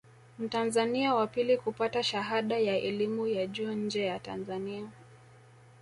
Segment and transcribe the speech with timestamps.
[0.39, 4.87] Mtanzania wa pili kupata shahada ya elimu ya juu nje ya Tanzania